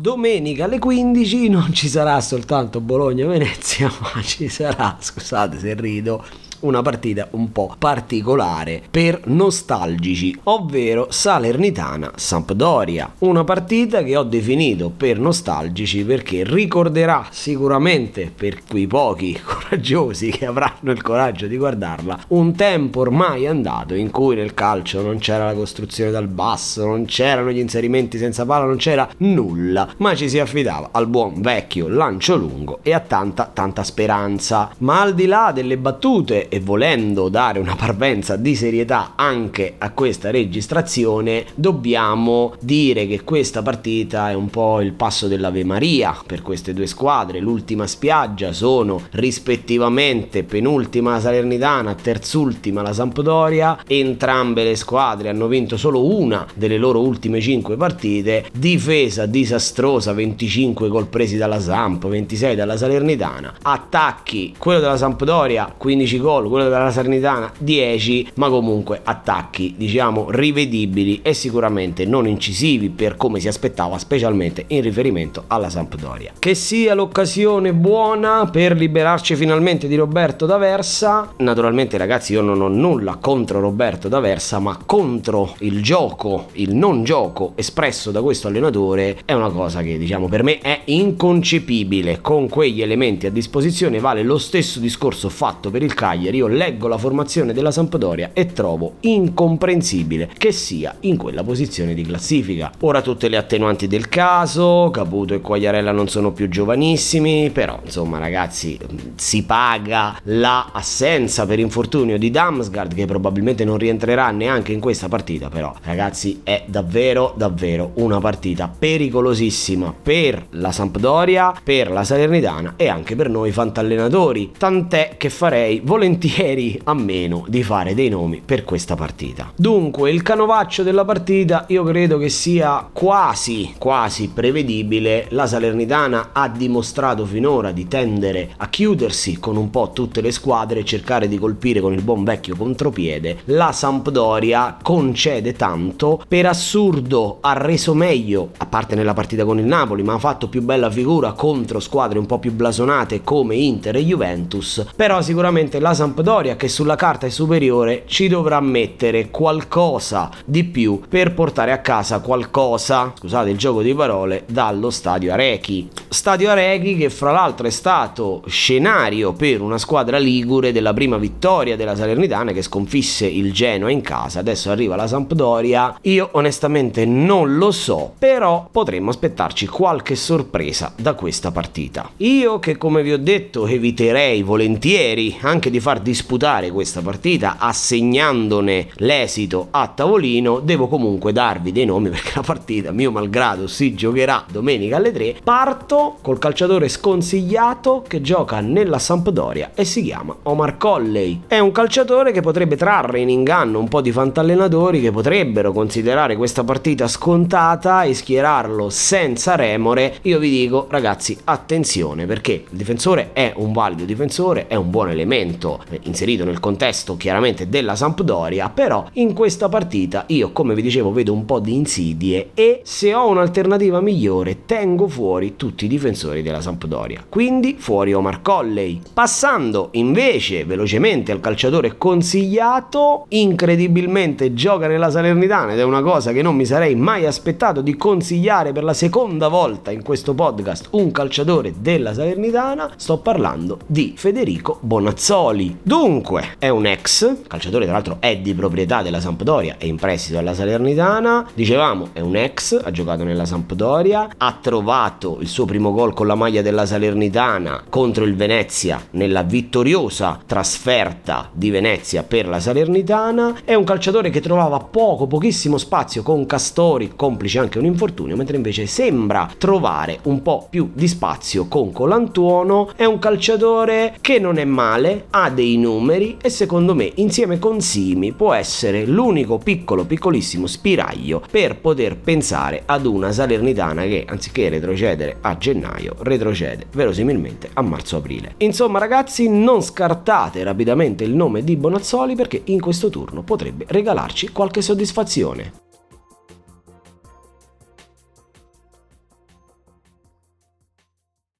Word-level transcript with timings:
Domenica 0.00 0.64
alle 0.64 0.78
15 0.78 1.50
non 1.50 1.74
ci 1.74 1.86
sarà 1.86 2.18
soltanto 2.22 2.80
Bologna-Venezia, 2.80 3.92
ma 4.00 4.22
ci 4.22 4.48
sarà, 4.48 4.96
scusate 4.98 5.58
se 5.58 5.74
rido, 5.74 6.24
una 6.60 6.82
partita 6.82 7.28
un 7.32 7.52
po' 7.52 7.74
particolare 7.78 8.82
per 8.90 9.22
nostalgici, 9.26 10.38
ovvero 10.44 11.06
Salernitana-Sampdoria. 11.10 13.14
Una 13.18 13.44
partita 13.44 14.02
che 14.02 14.16
ho 14.16 14.22
definito 14.22 14.90
per 14.94 15.18
nostalgici 15.18 16.04
perché 16.04 16.44
ricorderà 16.44 17.26
sicuramente 17.30 18.30
per 18.34 18.62
quei 18.68 18.86
pochi 18.86 19.38
coraggiosi 19.42 20.30
che 20.30 20.46
avranno 20.46 20.90
il 20.90 21.02
coraggio 21.02 21.46
di 21.46 21.56
guardarla 21.56 22.24
un 22.28 22.54
tempo 22.54 23.00
ormai 23.00 23.46
andato 23.46 23.94
in 23.94 24.10
cui 24.10 24.36
nel 24.36 24.54
calcio 24.54 25.02
non 25.02 25.18
c'era 25.18 25.46
la 25.46 25.54
costruzione 25.54 26.10
dal 26.10 26.28
basso, 26.28 26.86
non 26.86 27.04
c'erano 27.04 27.50
gli 27.50 27.58
inserimenti 27.58 28.18
senza 28.18 28.44
palla, 28.44 28.66
non 28.66 28.76
c'era 28.76 29.08
nulla, 29.18 29.88
ma 29.98 30.14
ci 30.14 30.28
si 30.28 30.38
affidava 30.38 30.90
al 30.92 31.06
buon 31.06 31.40
vecchio 31.40 31.88
lancio 31.88 32.36
lungo 32.36 32.80
e 32.82 32.92
a 32.92 33.00
tanta 33.00 33.50
tanta 33.52 33.82
speranza. 33.82 34.70
Ma 34.78 35.00
al 35.00 35.14
di 35.14 35.26
là 35.26 35.52
delle 35.54 35.76
battute 35.76 36.48
e 36.50 36.60
volendo 36.60 37.28
dare 37.28 37.60
una 37.60 37.76
parvenza 37.76 38.36
di 38.36 38.54
serietà 38.56 39.12
anche 39.14 39.76
a 39.78 39.90
questa 39.92 40.30
registrazione, 40.30 41.46
dobbiamo 41.54 42.54
dire 42.60 43.06
che 43.06 43.22
questa 43.22 43.62
partita 43.62 44.30
è 44.30 44.34
un 44.34 44.50
po' 44.50 44.80
il 44.80 44.92
passo 44.92 45.28
dell'Ave 45.28 45.64
Maria 45.64 46.14
per 46.26 46.42
queste 46.42 46.74
due 46.74 46.86
squadre. 46.86 47.38
L'ultima 47.38 47.86
spiaggia 47.86 48.52
sono 48.52 49.02
rispettivamente 49.12 50.42
penultima 50.42 51.12
la 51.12 51.20
Salernitana, 51.20 51.94
terzultima 51.94 52.82
la 52.82 52.92
Sampdoria. 52.92 53.78
Entrambe 53.86 54.64
le 54.64 54.74
squadre 54.74 55.28
hanno 55.28 55.46
vinto 55.46 55.76
solo 55.76 56.04
una 56.04 56.46
delle 56.54 56.78
loro 56.78 57.00
ultime 57.00 57.40
5 57.40 57.76
partite. 57.76 58.46
Difesa 58.52 59.26
disastrosa, 59.26 60.12
25 60.12 60.88
gol 60.88 61.06
presi 61.06 61.36
dalla 61.36 61.60
Samp, 61.60 62.08
26 62.08 62.56
dalla 62.56 62.76
Salernitana. 62.76 63.54
Attacchi, 63.62 64.54
quello 64.58 64.80
della 64.80 64.96
Sampdoria, 64.96 65.72
15 65.76 66.18
gol, 66.18 66.39
quello 66.48 66.64
della 66.64 66.90
Salernitana 66.90 67.52
10, 67.58 68.32
ma 68.34 68.48
comunque 68.48 69.00
attacchi 69.02 69.74
diciamo 69.76 70.30
rivedibili 70.30 71.20
e 71.22 71.34
sicuramente 71.34 72.04
non 72.04 72.26
incisivi 72.26 72.90
per 72.90 73.16
come 73.16 73.40
si 73.40 73.48
aspettava, 73.48 73.98
specialmente 73.98 74.64
in 74.68 74.82
riferimento 74.82 75.44
alla 75.46 75.70
Sampdoria. 75.70 76.32
Che 76.38 76.54
sia 76.54 76.94
l'occasione 76.94 77.72
buona 77.72 78.48
per 78.50 78.76
liberarci 78.76 79.36
finalmente 79.36 79.88
di 79.88 79.96
Roberto 79.96 80.46
D'Aversa. 80.46 81.34
Naturalmente 81.38 81.98
ragazzi 81.98 82.32
io 82.32 82.40
non 82.40 82.60
ho 82.60 82.68
nulla 82.68 83.16
contro 83.16 83.60
Roberto 83.60 84.08
D'Aversa, 84.08 84.58
ma 84.58 84.78
contro 84.84 85.54
il 85.60 85.82
gioco, 85.82 86.46
il 86.52 86.74
non 86.74 87.04
gioco 87.04 87.52
espresso 87.56 88.10
da 88.10 88.22
questo 88.22 88.48
allenatore 88.48 89.18
è 89.24 89.32
una 89.32 89.50
cosa 89.50 89.82
che 89.82 89.98
diciamo 89.98 90.28
per 90.28 90.42
me 90.42 90.58
è 90.58 90.82
inconcepibile. 90.86 92.20
Con 92.20 92.48
quegli 92.48 92.82
elementi 92.82 93.26
a 93.26 93.30
disposizione 93.30 93.98
vale 93.98 94.22
lo 94.22 94.38
stesso 94.38 94.80
discorso 94.80 95.28
fatto 95.28 95.70
per 95.70 95.82
il 95.82 95.94
Cagliari. 95.94 96.29
Io 96.36 96.46
leggo 96.46 96.88
la 96.88 96.98
formazione 96.98 97.52
della 97.52 97.70
Sampdoria 97.70 98.30
e 98.32 98.46
trovo 98.52 98.94
incomprensibile 99.00 100.30
che 100.36 100.52
sia 100.52 100.94
in 101.00 101.16
quella 101.16 101.42
posizione 101.42 101.94
di 101.94 102.02
classifica. 102.02 102.70
Ora 102.80 103.02
tutte 103.02 103.28
le 103.28 103.36
attenuanti 103.36 103.86
del 103.86 104.08
caso, 104.08 104.90
Caputo 104.92 105.34
e 105.34 105.40
Quagliarella 105.40 105.92
non 105.92 106.08
sono 106.08 106.32
più 106.32 106.48
giovanissimi, 106.48 107.50
però 107.50 107.80
insomma 107.84 108.18
ragazzi 108.18 108.78
si 109.16 109.42
paga 109.44 110.18
la 110.24 110.70
assenza 110.72 111.46
per 111.46 111.58
infortunio 111.58 112.18
di 112.18 112.30
Damsgaard 112.30 112.94
che 112.94 113.06
probabilmente 113.06 113.64
non 113.64 113.78
rientrerà 113.78 114.30
neanche 114.30 114.72
in 114.72 114.80
questa 114.80 115.08
partita, 115.08 115.48
però 115.48 115.74
ragazzi 115.82 116.40
è 116.44 116.64
davvero 116.66 117.34
davvero 117.36 117.92
una 117.94 118.20
partita 118.20 118.68
pericolosissima 118.68 119.94
per 120.00 120.46
la 120.50 120.72
Sampdoria, 120.72 121.52
per 121.62 121.90
la 121.90 122.04
Salernitana 122.04 122.74
e 122.76 122.88
anche 122.88 123.16
per 123.16 123.28
noi 123.28 123.50
fantallenatori, 123.50 124.52
tant'è 124.56 125.14
che 125.16 125.30
farei 125.30 125.80
volentieri 125.82 126.18
ieri 126.24 126.80
a 126.84 126.94
meno 126.94 127.44
di 127.48 127.62
fare 127.62 127.94
dei 127.94 128.08
nomi 128.08 128.42
per 128.44 128.64
questa 128.64 128.94
partita. 128.94 129.52
Dunque, 129.56 130.10
il 130.10 130.22
canovaccio 130.22 130.82
della 130.82 131.04
partita 131.04 131.64
io 131.68 131.84
credo 131.84 132.18
che 132.18 132.28
sia 132.28 132.88
quasi, 132.92 133.74
quasi 133.78 134.28
prevedibile. 134.28 135.26
La 135.30 135.46
Salernitana 135.46 136.30
ha 136.32 136.48
dimostrato 136.48 137.24
finora 137.24 137.72
di 137.72 137.88
tendere 137.88 138.50
a 138.56 138.68
chiudersi 138.68 139.38
con 139.38 139.56
un 139.56 139.70
po' 139.70 139.90
tutte 139.92 140.20
le 140.20 140.32
squadre 140.32 140.80
e 140.80 140.84
cercare 140.84 141.28
di 141.28 141.38
colpire 141.38 141.80
con 141.80 141.92
il 141.92 142.02
buon 142.02 142.24
vecchio 142.24 142.56
contropiede. 142.56 143.38
La 143.46 143.72
Sampdoria 143.72 144.76
concede 144.82 145.52
tanto, 145.52 146.22
per 146.26 146.46
assurdo 146.46 147.38
ha 147.40 147.52
reso 147.54 147.94
meglio, 147.94 148.50
a 148.56 148.66
parte 148.66 148.94
nella 148.94 149.14
partita 149.14 149.44
con 149.44 149.58
il 149.58 149.64
Napoli, 149.64 150.02
ma 150.02 150.14
ha 150.14 150.18
fatto 150.18 150.48
più 150.48 150.62
bella 150.62 150.90
figura 150.90 151.32
contro 151.32 151.80
squadre 151.80 152.18
un 152.18 152.26
po' 152.26 152.38
più 152.38 152.52
blasonate 152.52 153.22
come 153.22 153.56
Inter 153.56 153.96
e 153.96 154.04
Juventus, 154.04 154.84
però 154.96 155.22
sicuramente 155.22 155.78
la 155.80 155.94
Sampdoria 156.00 156.56
che 156.56 156.68
sulla 156.68 156.96
carta 156.96 157.26
è 157.26 157.28
superiore 157.28 158.04
ci 158.06 158.26
dovrà 158.26 158.58
mettere 158.60 159.28
qualcosa 159.28 160.30
di 160.46 160.64
più 160.64 160.98
per 161.06 161.34
portare 161.34 161.72
a 161.72 161.80
casa 161.80 162.20
qualcosa, 162.20 163.12
scusate 163.14 163.50
il 163.50 163.58
gioco 163.58 163.82
di 163.82 163.92
parole, 163.92 164.44
dallo 164.46 164.88
stadio 164.88 165.30
Arechi. 165.30 165.90
Stadio 166.08 166.48
Arechi 166.48 166.96
che 166.96 167.10
fra 167.10 167.32
l'altro 167.32 167.66
è 167.66 167.70
stato 167.70 168.42
scenario 168.46 169.34
per 169.34 169.60
una 169.60 169.76
squadra 169.76 170.16
ligure 170.16 170.72
della 170.72 170.94
prima 170.94 171.18
vittoria 171.18 171.76
della 171.76 171.94
Salernitana 171.94 172.52
che 172.52 172.62
sconfisse 172.62 173.26
il 173.26 173.52
Genoa 173.52 173.90
in 173.90 174.00
casa, 174.00 174.38
adesso 174.38 174.70
arriva 174.70 174.96
la 174.96 175.06
Sampdoria. 175.06 175.98
Io 176.00 176.30
onestamente 176.32 177.04
non 177.04 177.58
lo 177.58 177.72
so, 177.72 178.14
però 178.18 178.66
potremmo 178.72 179.10
aspettarci 179.10 179.66
qualche 179.66 180.16
sorpresa 180.16 180.94
da 180.96 181.12
questa 181.12 181.50
partita. 181.50 182.10
Io 182.18 182.58
che 182.58 182.78
come 182.78 183.02
vi 183.02 183.12
ho 183.12 183.18
detto 183.18 183.66
eviterei 183.66 184.42
volentieri 184.42 185.36
anche 185.42 185.68
di 185.68 185.78
far 185.90 185.98
disputare 185.98 186.70
questa 186.70 187.00
partita 187.00 187.56
assegnandone 187.58 188.90
l'esito 188.98 189.66
a 189.72 189.88
tavolino 189.88 190.60
devo 190.60 190.86
comunque 190.86 191.32
darvi 191.32 191.72
dei 191.72 191.84
nomi 191.84 192.10
perché 192.10 192.30
la 192.36 192.42
partita 192.42 192.92
mio 192.92 193.10
malgrado 193.10 193.66
si 193.66 193.92
giocherà 193.94 194.44
domenica 194.48 194.98
alle 194.98 195.10
3 195.10 195.36
parto 195.42 196.18
col 196.22 196.38
calciatore 196.38 196.88
sconsigliato 196.88 198.04
che 198.06 198.20
gioca 198.20 198.60
nella 198.60 199.00
Sampdoria 199.00 199.72
e 199.74 199.84
si 199.84 200.04
chiama 200.04 200.36
Omar 200.44 200.76
Colley. 200.76 201.42
È 201.48 201.58
un 201.58 201.72
calciatore 201.72 202.30
che 202.30 202.40
potrebbe 202.40 202.76
trarre 202.76 203.18
in 203.18 203.28
inganno 203.28 203.80
un 203.80 203.88
po' 203.88 204.00
di 204.00 204.12
fantallenatori 204.12 205.00
che 205.00 205.10
potrebbero 205.10 205.72
considerare 205.72 206.36
questa 206.36 206.62
partita 206.62 207.08
scontata 207.08 208.04
e 208.04 208.14
schierarlo 208.14 208.90
senza 208.90 209.56
remore. 209.56 210.18
Io 210.22 210.38
vi 210.38 210.50
dico 210.50 210.86
ragazzi 210.88 211.36
attenzione 211.42 212.26
perché 212.26 212.52
il 212.52 212.76
difensore 212.76 213.30
è 213.32 213.52
un 213.56 213.72
valido 213.72 214.04
difensore 214.04 214.68
è 214.68 214.76
un 214.76 214.90
buon 214.90 215.10
elemento 215.10 215.79
in 216.02 216.10
inserito 216.10 216.44
nel 216.44 216.60
contesto 216.60 217.16
chiaramente 217.16 217.68
della 217.68 217.96
Sampdoria, 217.96 218.68
però 218.68 219.06
in 219.14 219.32
questa 219.32 219.68
partita 219.68 220.24
io 220.28 220.52
come 220.52 220.74
vi 220.74 220.82
dicevo 220.82 221.12
vedo 221.12 221.32
un 221.32 221.44
po' 221.44 221.60
di 221.60 221.74
insidie 221.74 222.50
e 222.54 222.80
se 222.84 223.14
ho 223.14 223.28
un'alternativa 223.28 224.00
migliore 224.00 224.64
tengo 224.66 225.08
fuori 225.08 225.56
tutti 225.56 225.86
i 225.86 225.88
difensori 225.88 226.42
della 226.42 226.60
Sampdoria, 226.60 227.24
quindi 227.28 227.76
fuori 227.78 228.12
Omar 228.12 228.42
Colley. 228.42 229.00
Passando 229.14 229.88
invece 229.92 230.64
velocemente 230.64 231.32
al 231.32 231.40
calciatore 231.40 231.96
consigliato, 231.96 233.26
incredibilmente 233.28 234.52
gioca 234.52 234.86
nella 234.86 235.10
Salernitana 235.10 235.72
ed 235.72 235.78
è 235.78 235.84
una 235.84 236.02
cosa 236.02 236.32
che 236.32 236.42
non 236.42 236.56
mi 236.56 236.66
sarei 236.66 236.94
mai 236.94 237.24
aspettato 237.26 237.80
di 237.80 237.96
consigliare 237.96 238.72
per 238.72 238.84
la 238.84 238.94
seconda 238.94 239.48
volta 239.48 239.90
in 239.90 240.02
questo 240.02 240.34
podcast 240.34 240.88
un 240.92 241.10
calciatore 241.10 241.74
della 241.78 242.12
Salernitana, 242.12 242.92
sto 242.96 243.18
parlando 243.18 243.78
di 243.86 244.14
Federico 244.16 244.78
Bonazzoli. 244.80 245.69
Dunque 245.82 246.56
è 246.58 246.68
un 246.68 246.86
ex, 246.86 247.42
calciatore 247.46 247.84
tra 247.84 247.94
l'altro 247.94 248.16
è 248.20 248.36
di 248.38 248.54
proprietà 248.54 249.02
della 249.02 249.20
Sampdoria 249.20 249.76
e 249.78 249.86
in 249.86 249.96
prestito 249.96 250.38
alla 250.38 250.54
Salernitana. 250.54 251.46
Dicevamo 251.54 252.08
è 252.12 252.20
un 252.20 252.36
ex, 252.36 252.80
ha 252.82 252.90
giocato 252.90 253.24
nella 253.24 253.44
Sampdoria, 253.44 254.28
ha 254.36 254.58
trovato 254.60 255.38
il 255.40 255.48
suo 255.48 255.64
primo 255.64 255.92
gol 255.92 256.14
con 256.14 256.26
la 256.26 256.34
maglia 256.34 256.62
della 256.62 256.86
Salernitana 256.86 257.84
contro 257.88 258.24
il 258.24 258.34
Venezia 258.34 259.00
nella 259.12 259.42
vittoriosa 259.42 260.40
trasferta 260.46 261.50
di 261.52 261.70
Venezia 261.70 262.22
per 262.22 262.48
la 262.48 262.60
Salernitana. 262.60 263.60
È 263.64 263.74
un 263.74 263.84
calciatore 263.84 264.30
che 264.30 264.40
trovava 264.40 264.78
poco, 264.78 265.26
pochissimo 265.26 265.78
spazio 265.78 266.22
con 266.22 266.46
Castori, 266.46 267.12
complice 267.14 267.58
anche 267.58 267.78
un 267.78 267.84
infortunio, 267.84 268.36
mentre 268.36 268.56
invece 268.56 268.86
sembra 268.86 269.48
trovare 269.58 270.18
un 270.24 270.42
po' 270.42 270.66
più 270.68 270.90
di 270.92 271.06
spazio 271.06 271.66
con 271.66 271.92
Colantuono. 271.92 272.90
È 272.96 273.04
un 273.04 273.18
calciatore 273.18 274.16
che 274.20 274.38
non 274.38 274.58
è 274.58 274.64
male, 274.64 275.26
ha 275.30 275.50
dei 275.50 275.59
numeri 275.64 276.00
numeri 276.10 276.36
e 276.40 276.48
secondo 276.50 276.94
me 276.94 277.10
insieme 277.16 277.58
con 277.58 277.80
Simi 277.80 278.32
può 278.32 278.52
essere 278.52 279.04
l'unico 279.04 279.58
piccolo 279.58 280.04
piccolissimo 280.04 280.66
spiraglio 280.66 281.42
per 281.50 281.78
poter 281.78 282.16
pensare 282.16 282.82
ad 282.86 283.06
una 283.06 283.32
Salernitana 283.32 284.02
che 284.02 284.24
anziché 284.26 284.68
retrocedere 284.68 285.38
a 285.40 285.56
gennaio 285.56 286.16
retrocede 286.20 286.86
verosimilmente 286.92 287.70
a 287.72 287.82
marzo-aprile. 287.82 288.54
Insomma 288.58 288.98
ragazzi 288.98 289.48
non 289.48 289.82
scartate 289.82 290.62
rapidamente 290.62 291.24
il 291.24 291.34
nome 291.34 291.62
di 291.62 291.76
Bonazzoli 291.76 292.34
perché 292.34 292.62
in 292.64 292.80
questo 292.80 293.08
turno 293.08 293.42
potrebbe 293.42 293.84
regalarci 293.88 294.50
qualche 294.50 294.82
soddisfazione. 294.82 295.88